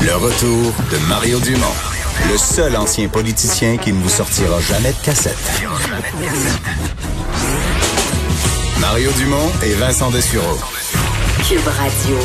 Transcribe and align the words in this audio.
Le 0.00 0.14
retour 0.14 0.72
de 0.92 1.08
Mario 1.08 1.40
Dumont, 1.40 1.66
le 2.30 2.38
seul 2.38 2.76
ancien 2.76 3.08
politicien 3.08 3.76
qui 3.76 3.92
ne 3.92 4.00
vous 4.00 4.08
sortira 4.08 4.60
jamais 4.60 4.92
de 4.92 5.04
cassette. 5.04 5.36
Mario 8.80 9.10
Dumont 9.18 9.50
et 9.64 9.74
Vincent 9.74 10.10
Dessureau. 10.10 10.58
Cube 11.48 11.66
Radio. 11.66 12.16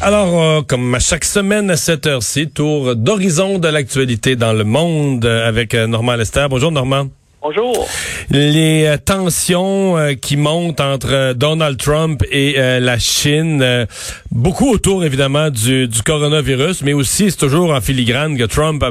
Alors, 0.00 0.42
euh, 0.42 0.62
comme 0.62 0.94
à 0.94 1.00
chaque 1.00 1.24
semaine 1.24 1.70
à 1.70 1.76
cette 1.76 2.06
heure-ci, 2.06 2.48
tour 2.48 2.96
d'horizon 2.96 3.58
de 3.58 3.68
l'actualité 3.68 4.36
dans 4.36 4.52
le 4.52 4.64
monde 4.64 5.26
avec 5.26 5.74
euh, 5.74 5.86
Normand 5.86 6.16
Lester. 6.16 6.46
Bonjour 6.48 6.72
Normand. 6.72 7.08
Bonjour. 7.46 7.86
Les 8.30 8.86
euh, 8.86 8.96
tensions 8.96 9.98
euh, 9.98 10.14
qui 10.14 10.38
montent 10.38 10.80
entre 10.80 11.12
euh, 11.12 11.34
Donald 11.34 11.76
Trump 11.76 12.22
et 12.30 12.54
la 12.56 12.98
Chine, 12.98 13.86
beaucoup 14.30 14.70
autour 14.70 15.04
évidemment 15.04 15.50
du, 15.50 15.86
coronavirus, 16.06 16.80
mais 16.84 16.94
aussi 16.94 17.30
c'est 17.30 17.36
toujours 17.36 17.74
en 17.74 17.82
filigrane 17.82 18.38
que 18.38 18.44
Trump 18.44 18.82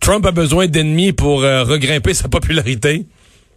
Trump 0.00 0.26
a 0.26 0.32
besoin 0.32 0.66
d'ennemis 0.66 1.12
pour 1.12 1.42
regrimper 1.42 2.12
sa 2.12 2.28
popularité. 2.28 3.06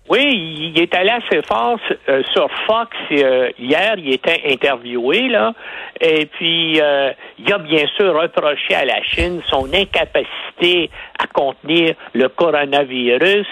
Oui, 0.10 0.74
il 0.76 0.82
est 0.82 0.94
allé 0.96 1.12
assez 1.12 1.42
fort 1.44 1.80
euh, 2.10 2.22
sur 2.34 2.50
Fox 2.68 2.90
euh, 3.14 3.50
hier. 3.58 3.96
Il 3.98 4.12
était 4.12 4.42
interviewé 4.52 5.30
là, 5.30 5.54
et 6.02 6.26
puis 6.26 6.82
euh, 6.82 7.14
il 7.40 7.54
a 7.54 7.58
bien 7.60 7.86
sûr 7.96 8.14
reproché 8.14 8.76
à 8.76 8.84
la 8.84 9.02
Chine 9.04 9.42
son 9.46 9.74
incapacité 9.74 10.90
à 11.18 11.28
contenir 11.28 11.96
le 12.14 12.28
coronavirus. 12.28 13.48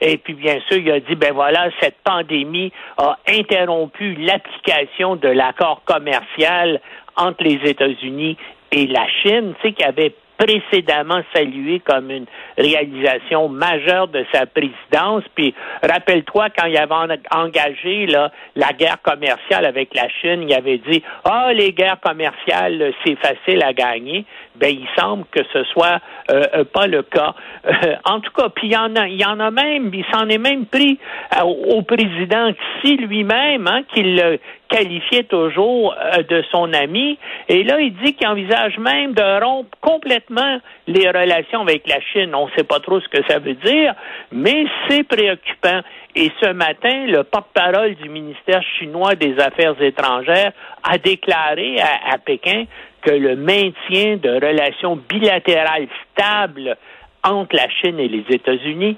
et 0.00 0.16
puis 0.18 0.34
bien 0.34 0.58
sûr, 0.68 0.78
il 0.78 0.90
a 0.90 0.98
dit 0.98 1.14
ben 1.14 1.32
voilà, 1.32 1.70
cette 1.80 1.98
pandémie 2.02 2.72
a 2.98 3.16
interrompu 3.28 4.14
l'application 4.14 5.14
de 5.14 5.28
l'accord 5.28 5.82
commercial 5.84 6.80
entre 7.16 7.44
les 7.44 7.60
États-Unis 7.70 8.36
et 8.72 8.88
la 8.88 9.06
Chine, 9.22 9.54
tu 9.60 9.68
sais, 9.68 9.72
qui 9.72 9.84
avait 9.84 10.12
précédemment 10.36 11.22
salué 11.34 11.80
comme 11.80 12.10
une 12.10 12.26
réalisation 12.58 13.48
majeure 13.48 14.08
de 14.08 14.24
sa 14.32 14.46
présidence. 14.46 15.24
Puis 15.34 15.54
rappelle-toi 15.82 16.48
quand 16.56 16.66
il 16.66 16.76
avait 16.76 17.18
engagé 17.30 18.06
là, 18.06 18.30
la 18.56 18.72
guerre 18.72 19.00
commerciale 19.02 19.64
avec 19.64 19.94
la 19.94 20.08
Chine, 20.08 20.44
il 20.48 20.54
avait 20.54 20.78
dit 20.78 21.02
ah 21.24 21.52
les 21.52 21.72
guerres 21.72 22.00
commerciales 22.00 22.92
c'est 23.04 23.16
facile 23.16 23.62
à 23.62 23.72
gagner. 23.72 24.24
Ben 24.56 24.68
il 24.68 24.86
semble 24.96 25.24
que 25.32 25.40
ce 25.52 25.64
soit 25.64 26.00
euh, 26.30 26.44
euh, 26.54 26.64
pas 26.64 26.86
le 26.86 27.02
cas. 27.02 27.34
Euh, 27.66 27.96
en 28.04 28.20
tout 28.20 28.30
cas, 28.32 28.48
puis 28.50 28.68
il 28.68 28.72
y 28.72 28.76
en 28.76 28.94
a, 28.96 29.08
il 29.08 29.20
y 29.20 29.24
en 29.24 29.40
a 29.40 29.50
même, 29.50 29.90
il 29.92 30.04
s'en 30.12 30.28
est 30.28 30.38
même 30.38 30.66
pris 30.66 30.98
au 31.42 31.82
président 31.82 32.50
Xi 32.52 32.96
lui-même, 32.96 33.66
hein, 33.66 33.82
qu'il 33.92 34.38
qualifiait 34.68 35.24
toujours 35.24 35.94
de 36.28 36.42
son 36.50 36.72
ami. 36.72 37.18
Et 37.48 37.62
là, 37.64 37.80
il 37.80 37.94
dit 37.96 38.14
qu'il 38.14 38.26
envisage 38.26 38.78
même 38.78 39.12
de 39.12 39.44
rompre 39.44 39.76
complètement 39.80 40.58
les 40.86 41.08
relations 41.08 41.62
avec 41.62 41.86
la 41.88 42.00
Chine. 42.00 42.34
On 42.34 42.46
ne 42.46 42.50
sait 42.56 42.64
pas 42.64 42.80
trop 42.80 43.00
ce 43.00 43.08
que 43.08 43.22
ça 43.28 43.38
veut 43.38 43.54
dire, 43.54 43.94
mais 44.32 44.66
c'est 44.88 45.04
préoccupant. 45.04 45.80
Et 46.16 46.30
ce 46.40 46.52
matin, 46.52 47.06
le 47.06 47.24
porte-parole 47.24 47.94
du 47.96 48.08
ministère 48.08 48.62
chinois 48.78 49.14
des 49.14 49.38
Affaires 49.40 49.80
étrangères 49.82 50.52
a 50.82 50.98
déclaré 50.98 51.78
à, 51.80 52.18
Pékin 52.18 52.64
que 53.02 53.10
le 53.10 53.36
maintien 53.36 54.16
de 54.16 54.30
relations 54.34 54.96
bilatérales 54.96 55.88
stables 56.12 56.76
entre 57.24 57.56
la 57.56 57.68
Chine 57.68 57.98
et 57.98 58.08
les 58.08 58.24
États-Unis 58.30 58.96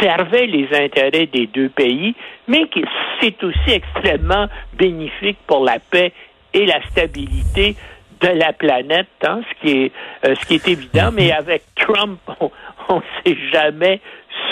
servait 0.00 0.46
les 0.46 0.68
intérêts 0.72 1.26
des 1.26 1.46
deux 1.46 1.68
pays, 1.68 2.14
mais 2.48 2.66
que 2.68 2.80
c'est 3.20 3.42
aussi 3.42 3.70
extrêmement 3.70 4.46
bénéfique 4.74 5.38
pour 5.46 5.64
la 5.64 5.78
paix 5.78 6.12
et 6.52 6.66
la 6.66 6.82
stabilité 6.90 7.76
de 8.20 8.28
la 8.28 8.52
planète, 8.52 9.08
hein, 9.24 9.40
ce 9.48 9.60
qui 9.60 9.76
est 9.76 9.92
euh, 10.24 10.34
ce 10.34 10.46
qui 10.46 10.54
est 10.54 10.68
évident. 10.68 11.10
Mais 11.12 11.32
avec 11.32 11.62
Trump, 11.76 12.18
on 12.88 12.96
ne 12.96 13.00
sait 13.24 13.36
jamais 13.52 14.00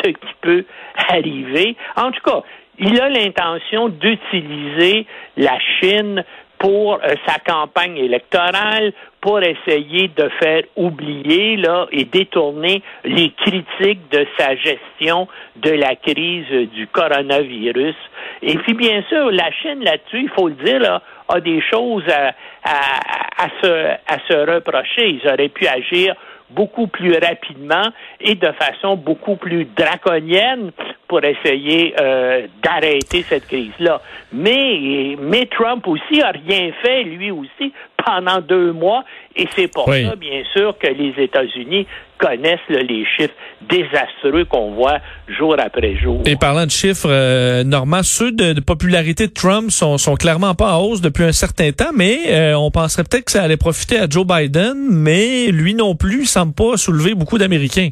ce 0.02 0.10
qui 0.10 0.34
peut 0.40 0.64
arriver. 1.08 1.76
En 1.96 2.10
tout 2.10 2.20
cas, 2.22 2.42
il 2.78 3.00
a 3.00 3.08
l'intention 3.08 3.88
d'utiliser 3.88 5.06
la 5.36 5.58
Chine 5.80 6.24
pour 6.58 6.94
euh, 6.94 7.14
sa 7.26 7.38
campagne 7.38 7.96
électorale, 7.96 8.92
pour 9.24 9.42
essayer 9.42 10.08
de 10.08 10.28
faire 10.38 10.64
oublier 10.76 11.56
là 11.56 11.86
et 11.90 12.04
détourner 12.04 12.82
les 13.06 13.30
critiques 13.30 14.10
de 14.10 14.26
sa 14.36 14.54
gestion 14.54 15.28
de 15.56 15.70
la 15.70 15.96
crise 15.96 16.68
du 16.74 16.86
coronavirus. 16.88 17.96
Et 18.42 18.58
puis 18.58 18.74
bien 18.74 19.02
sûr, 19.08 19.30
la 19.30 19.50
Chine 19.50 19.82
là-dessus, 19.82 20.24
il 20.24 20.28
faut 20.28 20.48
le 20.48 20.56
dire, 20.56 21.00
a 21.28 21.40
des 21.40 21.62
choses 21.62 22.04
à, 22.10 22.34
à, 22.64 23.44
à, 23.44 23.48
se, 23.62 23.86
à 24.06 24.18
se 24.28 24.54
reprocher. 24.54 25.08
Ils 25.08 25.26
auraient 25.26 25.48
pu 25.48 25.66
agir 25.66 26.14
beaucoup 26.50 26.86
plus 26.86 27.14
rapidement 27.18 27.86
et 28.20 28.34
de 28.34 28.52
façon 28.52 28.96
beaucoup 28.96 29.36
plus 29.36 29.64
draconienne 29.64 30.70
pour 31.08 31.24
essayer 31.24 31.94
euh, 31.98 32.46
d'arrêter 32.62 33.22
cette 33.22 33.46
crise-là. 33.46 34.02
Mais, 34.32 35.16
mais 35.18 35.46
Trump 35.46 35.86
aussi 35.86 36.20
a 36.20 36.30
rien 36.30 36.72
fait, 36.82 37.04
lui 37.04 37.30
aussi, 37.30 37.72
pendant 38.04 38.40
deux 38.40 38.72
mois. 38.72 39.04
Et 39.36 39.46
c'est 39.56 39.68
pour 39.68 39.92
ça, 39.92 40.16
bien 40.16 40.42
sûr, 40.52 40.76
que 40.78 40.86
les 40.86 41.14
États-Unis 41.22 41.86
connaissent 42.18 42.60
les 42.68 43.04
chiffres 43.16 43.34
désastreux 43.68 44.44
qu'on 44.44 44.72
voit 44.72 44.98
jour 45.28 45.56
après 45.58 45.96
jour. 45.96 46.22
Et 46.26 46.36
parlant 46.36 46.64
de 46.64 46.70
chiffres, 46.70 47.08
euh, 47.10 47.64
Normand, 47.64 48.02
ceux 48.02 48.32
de, 48.32 48.60
popularité 48.60 49.26
de 49.26 49.32
Trump 49.32 49.70
sont, 49.70 49.98
sont 49.98 50.14
clairement 50.14 50.54
pas 50.54 50.76
en 50.76 50.82
hausse 50.82 51.00
depuis 51.00 51.24
un 51.24 51.32
certain 51.32 51.72
temps, 51.72 51.92
mais 51.94 52.18
euh, 52.28 52.54
on 52.54 52.70
penserait 52.70 53.04
peut-être 53.04 53.26
que 53.26 53.32
ça 53.32 53.42
allait 53.42 53.56
profiter 53.56 53.98
à 53.98 54.08
Joe 54.08 54.26
Biden, 54.26 54.74
mais 54.90 55.48
lui 55.48 55.74
non 55.74 55.96
plus 55.96 56.24
semble 56.24 56.54
pas 56.54 56.76
soulever 56.76 57.14
beaucoup 57.14 57.38
d'Américains. 57.38 57.90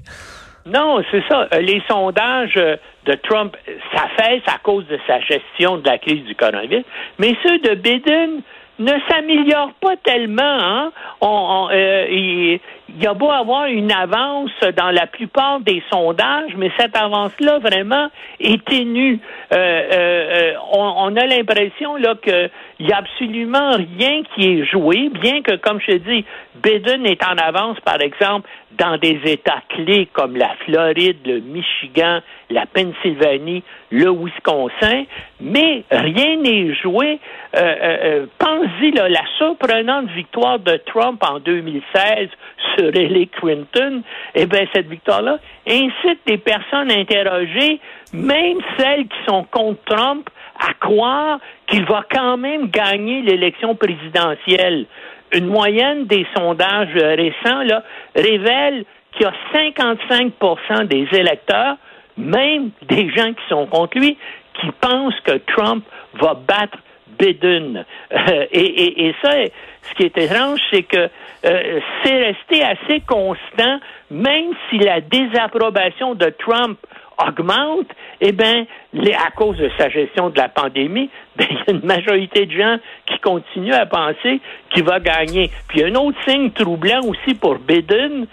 Non, 0.65 1.03
c'est 1.11 1.23
ça. 1.29 1.49
Euh, 1.53 1.61
les 1.61 1.83
sondages 1.89 2.55
de 2.55 3.15
Trump, 3.29 3.57
ça 3.95 4.05
fait 4.17 4.43
à 4.47 4.59
cause 4.63 4.87
de 4.87 4.99
sa 5.07 5.21
gestion 5.21 5.79
de 5.79 5.87
la 5.87 5.99
crise 5.99 6.25
du 6.25 6.35
coronavirus, 6.37 6.85
mais 7.19 7.35
ceux 7.43 7.59
de 7.59 7.75
Biden, 7.75 8.43
ne 8.83 8.93
s'améliore 9.09 9.73
pas 9.81 9.97
tellement. 9.97 10.43
Hein? 10.43 10.93
On, 11.21 11.69
euh, 11.73 12.59
y 13.01 13.07
a 13.07 13.15
beau 13.15 13.31
avoir 13.31 13.67
une 13.67 13.93
avance 13.93 14.51
dans 14.77 14.91
la 14.91 15.07
plupart 15.07 15.61
des 15.61 15.83
sondages, 15.91 16.53
mais 16.57 16.71
cette 16.79 16.97
avance-là 16.97 17.59
vraiment 17.59 18.09
est 18.41 18.65
ténue. 18.65 19.21
Euh, 19.53 19.57
euh, 19.57 20.53
on, 20.73 21.15
a 21.17 21.27
l'impression 21.27 21.97
là 21.97 22.15
qu'il 22.23 22.51
n'y 22.81 22.93
a 22.93 22.99
absolument 22.99 23.73
rien 23.73 24.23
qui 24.35 24.47
est 24.47 24.65
joué, 24.65 25.09
bien 25.09 25.43
que, 25.43 25.57
comme 25.57 25.81
je 25.81 25.97
dis, 25.97 26.25
Biden 26.63 27.07
est 27.07 27.23
en 27.25 27.37
avance, 27.37 27.81
par 27.81 28.01
exemple, 28.01 28.49
dans 28.79 28.97
des 28.97 29.21
États 29.25 29.63
clés 29.69 30.09
comme 30.13 30.37
la 30.37 30.55
Floride, 30.65 31.19
le 31.27 31.41
Michigan, 31.41 32.21
la 32.51 32.67
Pennsylvanie, 32.67 33.63
le 33.91 34.11
Wisconsin, 34.11 35.05
mais 35.41 35.85
rien 35.91 36.37
n'est 36.37 36.75
joué. 36.75 37.19
Euh, 37.57 37.61
euh, 37.61 37.99
euh 38.03 38.27
Pensez 38.39 38.91
là, 38.93 39.09
la 39.09 39.23
surprenante 39.39 40.09
victoire 40.11 40.59
de 40.59 40.77
Trump 40.87 41.23
en 41.29 41.39
2016 41.41 42.29
sur 42.77 42.95
Hillary 42.95 43.29
Clinton, 43.29 44.03
eh 44.35 44.47
bien, 44.47 44.65
cette 44.73 44.89
victoire-là 44.89 45.39
incite 45.67 46.21
des 46.27 46.39
personnes 46.39 46.91
interrogées, 46.91 47.81
même 48.13 48.59
celles 48.79 49.05
qui 49.05 49.19
sont 49.29 49.45
contre 49.51 49.83
Trump, 49.85 50.29
à 50.59 50.75
croire 50.75 51.39
qu'il 51.67 51.85
va 51.85 52.05
quand 52.11 52.37
même 52.37 52.69
gagner 52.69 53.23
l'élection 53.23 53.75
présidentielle. 53.75 54.87
Une 55.33 55.47
moyenne 55.47 56.07
des 56.07 56.27
sondages 56.37 56.95
récents 56.95 57.63
là, 57.63 57.83
révèle 58.15 58.85
qu'il 59.13 59.23
y 59.23 59.29
a 59.29 59.35
55% 59.55 60.85
des 60.87 61.09
électeurs, 61.13 61.77
même 62.17 62.71
des 62.83 63.11
gens 63.11 63.33
qui 63.33 63.49
sont 63.49 63.67
contre 63.67 63.99
lui, 63.99 64.17
qui 64.61 64.71
pensent 64.81 65.19
que 65.25 65.39
Trump 65.55 65.85
va 66.21 66.35
battre 66.35 66.79
Biden. 67.19 67.85
Euh, 68.13 68.47
et, 68.53 69.15
ça, 69.23 69.31
ce 69.33 69.95
qui 69.97 70.05
est 70.05 70.19
étrange, 70.19 70.61
c'est 70.71 70.83
que 70.83 71.09
euh, 71.45 71.81
c'est 72.05 72.25
resté 72.25 72.63
assez 72.63 73.01
constant, 73.01 73.81
même 74.11 74.53
si 74.69 74.79
la 74.79 75.01
désapprobation 75.01 76.15
de 76.15 76.31
Trump 76.39 76.79
augmente, 77.19 77.89
eh 78.21 78.33
bien, 78.33 78.67
à 78.95 79.31
cause 79.31 79.57
de 79.57 79.71
sa 79.79 79.89
gestion 79.89 80.31
de 80.31 80.39
la 80.39 80.49
pandémie, 80.49 81.11
ben, 81.37 81.47
il 81.51 81.57
y 81.57 81.61
a 81.61 81.73
une 81.73 81.85
majorité 81.87 82.47
de 82.47 82.53
gens 82.53 82.77
qui 83.07 83.19
continuent 83.19 83.75
à 83.75 83.87
penser 83.87 84.41
qu'il 84.71 84.85
va 84.85 85.01
gagner. 85.01 85.51
Puis 85.69 85.85
un 85.85 85.95
autre 85.95 86.19
signe 86.27 86.51
troublant 86.51 87.01
aussi 87.01 87.35
pour 87.35 87.59
Biden, 87.59 88.27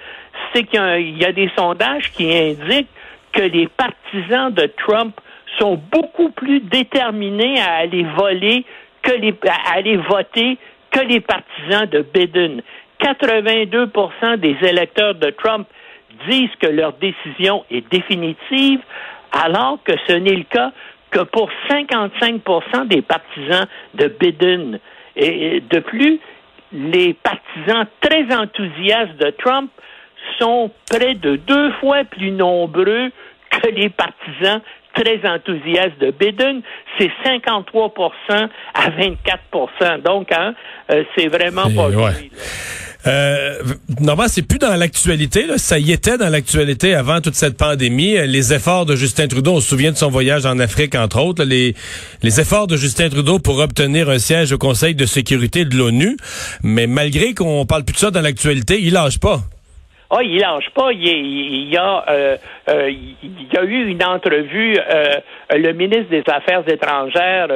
c'est 0.53 0.63
qu'il 0.63 1.17
y, 1.17 1.25
a 1.25 1.31
des 1.31 1.49
sondages 1.55 2.11
qui 2.11 2.31
indiquent 2.31 2.87
que 3.33 3.41
les 3.41 3.67
partisans 3.67 4.51
de 4.51 4.71
Trump 4.77 5.19
sont 5.59 5.79
beaucoup 5.91 6.29
plus 6.29 6.61
déterminés 6.61 7.59
à 7.59 7.75
aller 7.75 8.05
voler 8.17 8.65
que 9.01 9.11
les, 9.11 9.33
à 9.47 9.75
aller 9.75 9.97
voter 9.97 10.57
que 10.91 10.99
les 11.01 11.19
partisans 11.19 11.85
de 11.87 12.01
Biden. 12.01 12.61
82% 13.01 14.37
des 14.37 14.57
électeurs 14.61 15.15
de 15.15 15.29
Trump 15.31 15.67
disent 16.27 16.53
que 16.61 16.67
leur 16.67 16.93
décision 16.93 17.63
est 17.71 17.89
définitive, 17.91 18.79
alors 19.31 19.79
que 19.83 19.93
ce 20.07 20.13
n'est 20.13 20.35
le 20.35 20.43
cas 20.43 20.71
que 21.11 21.21
pour 21.21 21.49
55% 21.69 22.87
des 22.87 23.01
partisans 23.01 23.67
de 23.95 24.07
Biden. 24.07 24.79
Et 25.15 25.61
de 25.61 25.79
plus, 25.79 26.19
les 26.71 27.13
partisans 27.13 27.85
très 28.01 28.25
enthousiastes 28.35 29.17
de 29.17 29.31
Trump 29.31 29.71
sont 30.39 30.71
près 30.89 31.15
de 31.15 31.37
deux 31.37 31.71
fois 31.73 32.03
plus 32.03 32.31
nombreux 32.31 33.11
que 33.49 33.69
les 33.69 33.89
partisans 33.89 34.61
très 34.99 35.19
enthousiastes 35.27 35.99
de 35.99 36.11
Biden. 36.11 36.61
C'est 36.97 37.11
53 37.23 37.93
à 38.73 38.89
24 38.89 40.01
Donc, 40.03 40.31
hein, 40.31 40.53
euh, 40.91 41.03
c'est 41.15 41.27
vraiment 41.27 41.69
pas 41.69 41.89
ouais. 41.89 42.29
Euh, 43.07 43.55
normalement, 44.01 44.27
c'est 44.27 44.41
plus 44.41 44.59
dans 44.59 44.75
l'actualité. 44.75 45.45
Ça 45.57 45.79
y 45.79 45.93
était 45.93 46.17
dans 46.17 46.27
l'actualité 46.27 46.95
avant 46.95 47.21
toute 47.21 47.35
cette 47.35 47.55
pandémie. 47.55 48.17
Les 48.27 48.53
efforts 48.53 48.85
de 48.85 48.95
Justin 48.97 49.27
Trudeau, 49.27 49.53
on 49.53 49.59
se 49.61 49.69
souvient 49.69 49.91
de 49.91 49.97
son 49.97 50.09
voyage 50.09 50.45
en 50.45 50.59
Afrique, 50.59 50.95
entre 50.95 51.21
autres. 51.21 51.45
les, 51.45 51.75
les 52.23 52.41
efforts 52.41 52.67
de 52.67 52.75
Justin 52.75 53.09
Trudeau 53.09 53.39
pour 53.39 53.59
obtenir 53.59 54.09
un 54.09 54.19
siège 54.19 54.51
au 54.51 54.57
Conseil 54.57 54.95
de 54.95 55.05
sécurité 55.05 55.63
de 55.63 55.77
l'ONU. 55.77 56.17
Mais 56.61 56.87
malgré 56.87 57.33
qu'on 57.33 57.65
parle 57.65 57.85
plus 57.85 57.93
de 57.93 57.99
ça 57.99 58.11
dans 58.11 58.21
l'actualité, 58.21 58.79
il 58.81 58.93
lâche 58.93 59.19
pas. 59.19 59.43
Ah, 60.11 60.23
il 60.23 60.39
lâche 60.39 60.69
pas. 60.71 60.91
Il, 60.91 61.05
il, 61.05 61.69
y 61.69 61.77
a, 61.77 62.03
euh, 62.09 62.37
euh, 62.69 62.91
il 63.21 63.57
a 63.57 63.63
eu 63.63 63.89
une 63.89 64.03
entrevue. 64.03 64.75
Euh, 64.77 65.15
le 65.51 65.71
ministre 65.73 66.09
des 66.09 66.23
Affaires 66.27 66.63
étrangères, 66.67 67.47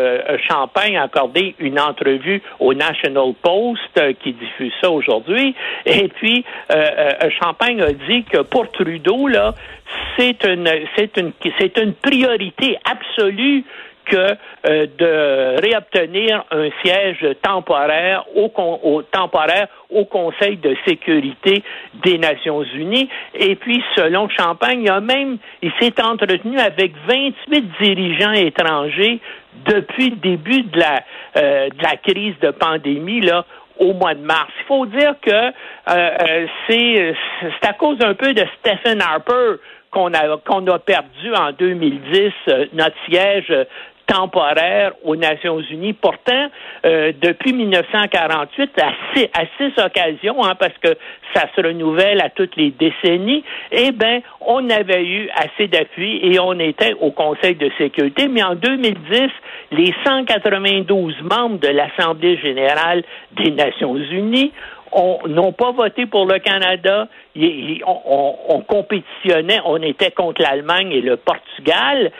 Champagne, 0.48 0.98
a 0.98 1.04
accordé 1.04 1.56
une 1.60 1.80
entrevue 1.80 2.42
au 2.60 2.74
National 2.74 3.34
Post 3.42 4.16
qui 4.22 4.34
diffuse 4.34 4.74
ça 4.82 4.90
aujourd'hui. 4.90 5.56
Et 5.86 6.08
puis, 6.10 6.46
Champagne 7.40 7.82
a 7.82 7.92
dit 7.94 8.24
que 8.24 8.40
pour 8.40 8.72
Trudeau, 8.72 9.28
là, 9.28 9.54
c'est 10.18 10.44
une, 10.46 10.70
c'est 10.96 11.18
une, 11.18 11.34
c'est 11.60 11.78
une 11.78 11.94
priorité 11.94 12.78
absolue 12.84 13.64
que 14.06 14.36
euh, 14.66 14.88
de 14.98 15.62
réobtenir 15.62 16.44
un 16.52 16.70
siège 16.84 17.26
temporaire 17.42 18.26
au, 18.36 19.02
temporaire 19.04 19.68
au 19.90 20.06
Conseil 20.06 20.58
de 20.58 20.76
sécurité 20.86 21.64
des 22.04 22.18
Nations 22.18 22.64
Unies. 22.64 23.10
Et 23.34 23.56
puis, 23.56 23.84
selon 23.96 24.30
Champagne, 24.30 24.84
il, 24.84 24.90
a 24.90 25.00
même, 25.00 25.38
il 25.62 25.72
s'est 25.80 26.02
entretenu 26.02 26.60
avec 26.60 26.94
28 27.08 27.66
dirigeants 27.82 28.34
étrangers 28.34 29.20
depuis 29.66 30.10
le 30.10 30.16
début 30.18 30.64
de 30.64 30.80
la, 30.80 31.04
euh, 31.38 31.70
de 31.70 31.84
la 31.84 31.98
crise 31.98 32.36
de 32.42 32.52
pandémie 32.52 33.22
là, 33.22 33.46
au 33.80 33.94
mois 33.94 34.14
de 34.14 34.22
mars. 34.22 34.50
Il 34.62 34.66
faut 34.66 34.86
dire 34.86 35.16
que 35.22 35.32
euh, 35.32 35.52
euh 35.90 36.48
c'est 36.68 37.16
à 37.68 37.74
cause 37.74 37.98
un 38.02 38.14
peu 38.14 38.34
de 38.34 38.46
Stephen 38.60 39.02
Harper 39.02 39.58
qu'on 39.92 40.14
a 40.14 40.38
qu'on 40.38 40.66
a 40.68 40.80
perdu 40.80 41.34
en 41.36 41.52
2010 41.52 42.32
notre 42.74 42.96
siège 43.08 43.54
temporaire 44.08 44.94
aux 45.04 45.16
Nations 45.16 45.60
Unies. 45.60 45.94
Pourtant, 45.94 46.48
euh, 46.86 47.12
depuis 47.22 47.54
1948, 47.54 48.72
à 48.80 49.46
six, 49.58 49.72
occasions, 49.78 50.44
hein, 50.44 50.56
parce 50.56 50.78
que 50.82 50.90
ça 51.34 51.48
se 51.56 51.62
renouvelle 51.66 52.22
à 52.22 52.30
toutes 52.30 52.56
les 52.56 52.72
décennies, 52.72 53.44
eh 53.72 53.92
bien, 53.92 54.22
on 54.42 54.70
avait 54.70 55.06
eu 55.06 55.30
assez 55.36 55.68
d'appui 55.68 56.20
et 56.22 56.40
on 56.40 56.60
était 56.60 56.94
au 57.00 57.12
Conseil 57.12 57.56
de 57.56 57.70
sécurité. 57.78 58.28
Mais 58.28 58.44
en 58.44 58.56
2010, 58.56 59.30
les 59.72 59.94
192 60.06 61.22
membres 61.24 61.60
de 61.60 61.70
l'Assemblée 61.70 62.38
générale 62.38 63.04
des 63.32 63.52
Nations 63.52 63.96
Unies 63.96 64.52
n'ont 65.28 65.52
pas 65.52 65.72
voté 65.72 66.06
pour 66.06 66.26
le 66.26 66.40
Canada. 66.40 67.08
on, 67.36 68.64
compétitionnait, 68.68 69.60
on 69.66 69.82
était 69.82 70.12
contre 70.12 70.42
l'Allemagne 70.42 70.92
et 70.92 71.02
le 71.02 71.18
Portugal 71.18 72.12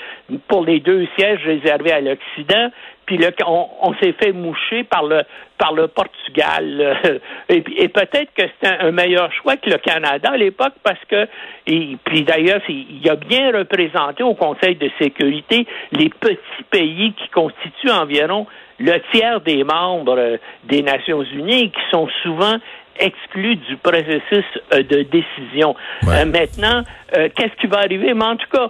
pour 0.48 0.66
les 0.66 0.80
deux 0.80 1.08
sièges 1.18 1.44
réservés 1.46 1.92
à 1.92 2.02
l'Occident. 2.02 2.70
Puis 3.06 3.20
on, 3.46 3.94
s'est 4.02 4.14
fait 4.14 4.32
moucher 4.32 4.86
par 4.86 5.04
le 5.04 5.24
par 5.58 5.74
le 5.74 5.88
Portugal. 5.88 6.98
Et, 7.50 7.88
peut-être 7.90 8.34
que 8.34 8.44
c'était 8.44 8.76
un, 8.80 8.92
meilleur 8.92 9.32
choix 9.34 9.58
que 9.58 9.70
le 9.70 9.78
Canada 9.78 10.32
à 10.32 10.38
l'époque 10.38 10.74
parce 10.84 11.04
que 11.10 11.28
et 11.68 11.98
puis 12.06 12.24
d'ailleurs 12.24 12.62
il 12.70 13.08
a 13.10 13.16
bien 13.18 13.52
représenté 13.52 14.24
au 14.24 14.36
Conseil 14.36 14.76
de 14.76 14.90
sécurité 15.00 15.68
les 15.92 16.10
petits 16.10 16.64
pays 16.72 17.14
qui 17.14 17.28
constituent 17.30 17.92
environ 17.92 18.48
le 18.80 19.00
tiers 19.12 19.42
des 19.42 19.64
membres 19.64 20.18
euh, 20.18 20.38
des 20.66 20.82
Nations 20.82 21.24
Unies 21.24 21.72
qui 21.72 21.82
sont 21.92 22.08
souvent 22.22 22.58
exclus 23.00 23.56
du 23.56 23.78
processus 23.78 24.46
euh, 24.74 24.84
de 24.84 25.04
décision. 25.04 25.76
Euh, 26.08 26.26
maintenant, 26.26 26.84
qu'est-ce 27.12 27.56
qui 27.60 27.68
va 27.68 27.80
arriver? 27.80 28.14
Mais 28.14 28.26
en 28.26 28.36
tout 28.36 28.50
cas, 28.52 28.70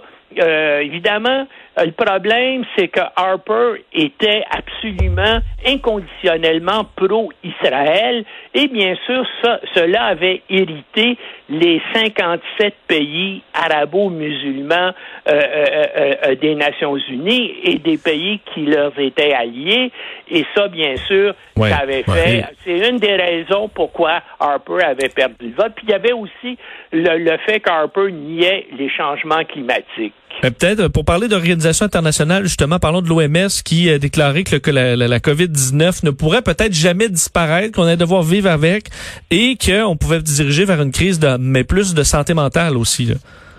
évidemment, 0.80 1.46
le 1.76 1.92
problème, 1.92 2.64
c'est 2.76 2.88
que 2.88 3.00
Harper 3.16 3.82
était 3.92 4.44
absolument 4.50 5.40
inconditionnellement 5.66 6.84
pro-Israël 6.96 8.24
et 8.54 8.68
bien 8.68 8.94
sûr, 9.04 9.26
ça, 9.42 9.60
cela 9.74 10.04
avait 10.04 10.42
irrité 10.48 11.18
les 11.48 11.82
57 11.92 12.74
pays 12.86 13.42
arabo-musulmans 13.52 14.92
euh, 15.28 15.32
euh, 15.32 16.14
euh, 16.26 16.34
des 16.36 16.54
Nations 16.54 16.96
Unies 16.96 17.52
et 17.64 17.78
des 17.78 17.98
pays 17.98 18.40
qui 18.52 18.66
leur 18.66 18.96
étaient 18.98 19.32
alliés. 19.32 19.90
Et 20.30 20.44
ça, 20.54 20.68
bien 20.68 20.96
sûr, 21.08 21.34
ça 21.56 21.78
avait 21.78 22.04
fait. 22.04 22.44
C'est 22.64 22.88
une 22.88 22.98
des 22.98 23.16
raisons 23.16 23.68
pourquoi 23.68 24.22
Harper 24.38 24.84
avait 24.84 25.08
perdu 25.08 25.48
le 25.48 25.54
vote. 25.54 25.72
Puis 25.74 25.86
il 25.88 25.90
y 25.90 25.94
avait 25.94 26.12
aussi 26.12 26.56
le, 26.92 27.18
le 27.18 27.36
fait 27.38 27.60
qu'Harper 27.60 28.12
niait 28.12 28.68
les 28.78 28.88
changements 28.88 29.44
climatiques. 29.44 30.14
Peut-être, 30.42 30.88
pour 30.88 31.04
parler 31.04 31.28
d'organisation 31.28 31.86
internationale, 31.86 32.42
justement, 32.42 32.78
parlons 32.78 33.00
de 33.00 33.08
l'OMS 33.08 33.48
qui 33.64 33.88
a 33.90 33.98
déclaré 33.98 34.44
que, 34.44 34.70
la, 34.70 34.96
la, 34.96 35.18
COVID-19 35.18 36.04
ne 36.04 36.10
pourrait 36.10 36.42
peut-être 36.42 36.74
jamais 36.74 37.08
disparaître, 37.08 37.72
qu'on 37.72 37.84
allait 37.84 37.96
devoir 37.96 38.22
vivre 38.22 38.50
avec 38.50 38.88
et 39.30 39.56
qu'on 39.56 39.96
pouvait 39.96 40.20
diriger 40.20 40.64
vers 40.64 40.82
une 40.82 40.92
crise, 40.92 41.18
de, 41.18 41.36
mais 41.38 41.64
plus 41.64 41.94
de 41.94 42.02
santé 42.02 42.34
mentale 42.34 42.76
aussi. 42.76 43.12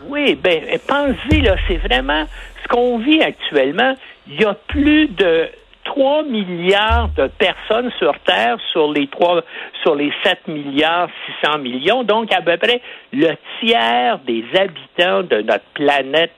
Oui, 0.07 0.38
ben, 0.42 0.62
pensez, 0.88 1.42
là, 1.42 1.56
c'est 1.68 1.77
vraiment 1.77 2.25
ce 2.63 2.68
qu'on 2.68 3.00
vit 3.00 3.21
actuellement. 3.21 3.95
Il 4.28 4.42
y 4.42 4.45
a 4.45 4.54
plus 4.54 5.07
de 5.07 5.48
3 5.86 6.24
milliards 6.24 7.10
de 7.16 7.28
personnes 7.28 7.92
sur 7.98 8.13
Terre 8.25 8.57
sur 8.71 8.92
les 8.92 9.07
3, 9.07 9.44
sur 9.81 9.95
les 9.95 10.12
7 10.24 10.48
milliards 10.48 11.10
600 11.42 11.60
millions, 11.60 12.04
donc 12.04 12.31
à 12.33 12.42
peu 12.42 12.57
près 12.57 12.81
le 13.13 13.36
tiers 13.60 14.19
des 14.28 14.44
habitants 14.56 15.24
de 15.24 15.42
notre 15.42 15.66
planète 15.74 16.31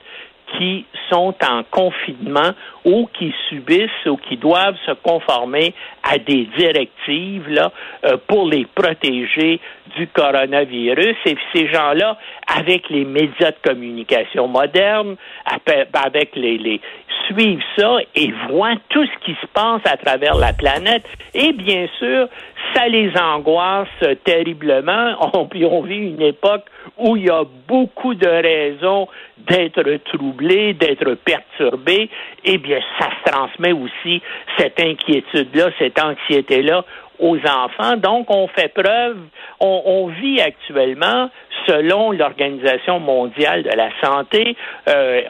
qui 0.56 0.86
sont 1.10 1.34
en 1.46 1.62
confinement 1.70 2.52
ou 2.84 3.08
qui 3.18 3.34
subissent 3.48 4.06
ou 4.06 4.16
qui 4.16 4.36
doivent 4.36 4.76
se 4.86 4.92
conformer 4.92 5.74
à 6.02 6.18
des 6.18 6.48
directives 6.56 7.48
là, 7.48 7.72
euh, 8.04 8.16
pour 8.26 8.48
les 8.48 8.66
protéger 8.74 9.60
du 9.96 10.06
coronavirus. 10.08 11.16
Et 11.26 11.36
ces 11.54 11.68
gens-là, 11.68 12.16
avec 12.46 12.88
les 12.88 13.04
médias 13.04 13.50
de 13.50 13.68
communication 13.68 14.48
modernes, 14.48 15.16
avec 15.46 16.34
les, 16.36 16.58
les 16.58 16.80
suivent 17.26 17.62
ça 17.76 17.98
et 18.14 18.32
voient 18.48 18.76
tout 18.88 19.04
ce 19.04 19.24
qui 19.24 19.36
se 19.40 19.46
passe 19.48 19.82
à 19.84 19.96
travers 19.96 20.36
la 20.36 20.52
planète. 20.52 21.04
Et 21.34 21.52
bien 21.52 21.86
sûr, 21.98 22.28
ça 22.74 22.88
les 22.88 23.12
angoisse 23.18 23.88
terriblement. 24.24 25.14
On, 25.34 25.48
on 25.70 25.82
vit 25.82 25.96
une 25.96 26.22
époque 26.22 26.64
où 26.98 27.16
il 27.16 27.26
y 27.26 27.30
a 27.30 27.44
beaucoup 27.66 28.14
de 28.14 28.26
raisons 28.26 29.08
d'être 29.38 29.82
troublé, 30.12 30.74
d'être 30.74 31.14
perturbé. 31.14 32.10
Eh 32.44 32.58
bien, 32.58 32.80
ça 32.98 33.08
se 33.10 33.30
transmet 33.30 33.72
aussi 33.72 34.20
cette 34.58 34.80
inquiétude-là, 34.80 35.70
cette 35.78 35.98
anxiété-là 36.00 36.84
aux 37.18 37.38
enfants. 37.38 37.96
Donc, 37.96 38.30
on 38.30 38.46
fait 38.48 38.72
preuve, 38.72 39.18
on, 39.60 40.06
vit 40.20 40.40
actuellement, 40.40 41.30
selon 41.68 42.12
l'Organisation 42.12 42.98
mondiale 42.98 43.62
de 43.62 43.70
la 43.70 43.90
santé, 44.02 44.56
euh, 44.88 45.20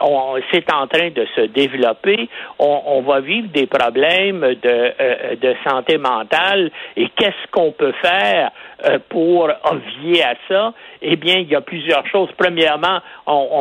c'est 0.51 0.71
en 0.71 0.87
train 0.87 1.09
de 1.09 1.25
se 1.35 1.41
développer. 1.41 2.29
On, 2.59 3.01
va 3.01 3.19
vivre 3.19 3.49
des 3.49 3.67
problèmes 3.67 4.41
de, 4.41 4.93
euh, 4.99 5.35
de 5.35 5.55
santé 5.67 5.97
mentale. 5.97 6.71
Et 6.95 7.09
qu'est-ce 7.15 7.51
qu'on 7.51 7.71
peut 7.71 7.93
faire 8.01 8.51
euh, 8.85 8.99
pour 9.09 9.49
obvier 9.63 10.23
à 10.23 10.35
ça? 10.47 10.73
Eh 11.01 11.15
bien, 11.15 11.37
il 11.37 11.49
y 11.49 11.55
a 11.55 11.61
plusieurs 11.61 12.05
choses. 12.07 12.29
Premièrement, 12.37 12.99
l'OMS 13.27 13.59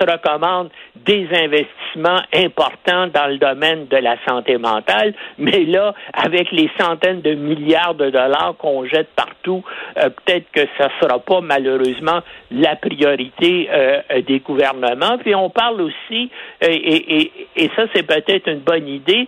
recommande 0.00 0.70
des 0.96 1.26
investissements 1.32 2.20
importants 2.34 3.06
dans 3.08 3.26
le 3.26 3.38
domaine 3.38 3.86
de 3.86 3.96
la 3.96 4.16
santé 4.28 4.58
mentale, 4.58 5.14
mais 5.38 5.64
là, 5.64 5.94
avec 6.12 6.52
les 6.52 6.70
centaines 6.78 7.22
de 7.22 7.34
milliards 7.34 7.94
de 7.94 8.10
dollars 8.10 8.54
qu'on 8.58 8.84
jette 8.86 9.08
partout, 9.16 9.64
peut-être 9.94 10.50
que 10.52 10.61
ça 10.78 10.88
sera 11.00 11.18
pas 11.18 11.40
malheureusement 11.40 12.20
la 12.50 12.76
priorité 12.76 13.68
euh, 13.70 14.00
des 14.26 14.40
gouvernements. 14.40 15.18
Puis 15.18 15.34
on 15.34 15.50
parle 15.50 15.80
aussi, 15.80 16.30
et, 16.60 17.30
et, 17.56 17.70
ça 17.76 17.84
c'est 17.94 18.06
peut-être 18.06 18.48
une 18.48 18.60
bonne 18.60 18.88
idée, 18.88 19.26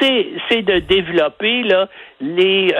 c'est 0.00 0.62
de 0.62 0.78
développer 0.80 1.62
là 1.62 1.88
les 2.20 2.72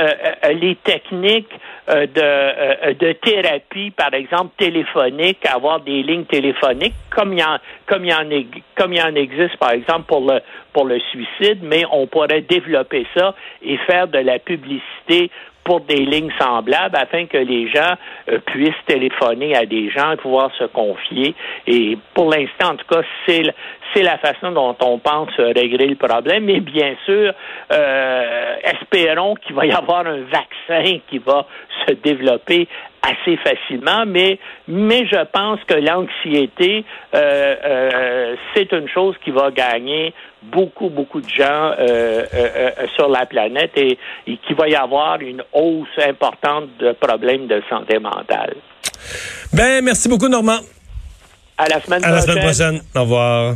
les 0.55 0.77
techniques 0.77 1.51
de 1.89 2.95
de 2.95 3.13
thérapie, 3.13 3.91
par 3.91 4.15
exemple 4.15 4.51
téléphonique, 4.57 5.45
avoir 5.47 5.81
des 5.81 6.03
lignes 6.03 6.25
téléphoniques 6.25 6.95
comme 7.11 7.33
il 7.33 7.41
y 7.41 7.45
en 7.45 7.59
comme 7.87 8.05
y 8.05 8.13
en 8.13 8.29
comme 8.77 8.93
y 8.93 9.03
en 9.03 9.15
existe 9.15 9.57
par 9.59 9.73
exemple 9.73 10.05
pour 10.07 10.21
le 10.21 10.41
pour 10.73 10.85
le 10.85 11.01
suicide, 11.01 11.59
mais 11.63 11.85
on 11.91 12.07
pourrait 12.07 12.43
développer 12.43 13.07
ça 13.17 13.35
et 13.63 13.77
faire 13.79 14.09
de 14.09 14.19
la 14.19 14.39
publicité 14.39 15.31
pour 15.69 15.81
des 15.81 16.07
lignes 16.07 16.33
semblables 16.41 16.97
afin 16.97 17.27
que 17.27 17.37
les 17.37 17.69
gens 17.69 17.95
euh, 18.31 18.39
puissent 18.47 18.85
téléphoner 18.87 19.55
à 19.55 19.67
des 19.67 19.91
gens 19.91 20.13
et 20.13 20.17
pouvoir 20.17 20.51
se 20.59 20.65
confier. 20.65 21.35
Et 21.67 21.99
pour 22.15 22.31
l'instant, 22.31 22.73
en 22.73 22.77
tout 22.77 22.87
cas, 22.89 23.03
c'est 23.27 23.43
c'est 23.95 24.03
la 24.03 24.17
façon 24.19 24.53
dont 24.53 24.77
on 24.81 24.99
pense 24.99 25.31
régler 25.37 25.87
le 25.87 25.97
problème. 25.97 26.45
Mais 26.45 26.61
bien 26.61 26.95
sûr, 27.05 27.33
euh, 27.73 28.57
espérons 28.63 29.35
qu'il 29.35 29.55
va 29.55 29.67
y 29.67 29.73
avoir 29.73 30.07
un 30.07 30.21
vaccin 30.23 31.01
qui 31.09 31.19
va 31.19 31.47
se 31.87 31.95
développer 31.95 32.67
assez 33.03 33.37
facilement, 33.39 34.05
mais 34.07 34.39
mais 34.67 35.07
je 35.07 35.25
pense 35.33 35.61
que 35.67 35.75
l'anxiété 35.75 36.85
euh, 37.15 37.55
euh, 37.65 38.37
c'est 38.55 38.73
une 38.73 38.89
chose 38.89 39.15
qui 39.25 39.31
va 39.31 39.51
gagner 39.51 40.13
beaucoup 40.43 40.89
beaucoup 40.89 41.21
de 41.21 41.29
gens 41.29 41.73
euh, 41.79 42.25
sur 42.97 43.09
la 43.09 43.27
planète 43.27 43.73
et, 43.77 43.99
et 44.27 44.37
qu'il 44.39 44.57
va 44.57 44.69
y 44.69 44.75
avoir 44.75 45.21
une 45.21 45.43
hausse 45.53 45.99
importante 46.07 46.69
de 46.79 46.93
problèmes 46.93 47.47
de 47.47 47.63
santé 47.69 47.99
mentale. 47.99 48.55
Ben 49.53 49.83
merci 49.85 50.09
beaucoup 50.09 50.29
Normand. 50.29 50.59
À 51.57 51.69
la 51.69 51.81
semaine 51.81 52.05
à 52.05 52.09
prochaine. 52.09 52.15
la 52.15 52.21
semaine 52.21 52.45
prochaine. 52.45 52.81
Au 52.95 53.01
revoir. 53.01 53.47